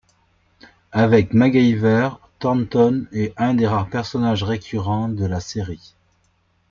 [0.93, 2.09] Avec MacGyver,
[2.39, 5.93] Thornton est un des rares personnages récurrents de la série.